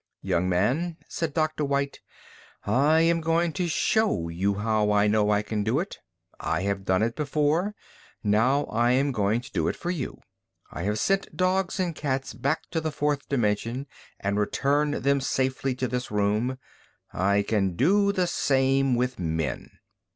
"Young 0.23 0.49
man," 0.49 0.97
said 1.07 1.31
Dr. 1.31 1.63
White, 1.63 1.99
"I 2.63 3.01
am 3.01 3.21
going 3.21 3.53
to 3.53 3.67
show 3.67 4.29
you 4.29 4.55
how 4.55 4.91
I 4.91 5.05
know 5.05 5.29
I 5.29 5.43
can 5.43 5.63
do 5.63 5.79
it. 5.79 5.99
I 6.39 6.61
have 6.63 6.85
done 6.85 7.03
it 7.03 7.15
before, 7.15 7.75
now 8.23 8.63
I 8.63 8.93
am 8.93 9.11
going 9.11 9.41
to 9.41 9.51
do 9.51 9.67
it 9.67 9.75
for 9.75 9.91
you. 9.91 10.19
I 10.71 10.81
have 10.85 10.97
sent 10.97 11.37
dogs 11.37 11.79
and 11.79 11.93
cats 11.93 12.33
back 12.33 12.63
to 12.71 12.81
the 12.81 12.91
fourth 12.91 13.29
dimension 13.29 13.85
and 14.19 14.39
returned 14.39 14.95
them 14.95 15.21
safely 15.21 15.75
to 15.75 15.87
this 15.87 16.09
room. 16.09 16.57
I 17.13 17.43
can 17.43 17.75
do 17.75 18.11
the 18.11 18.25
same 18.25 18.95
with 18.95 19.19
men." 19.19 19.69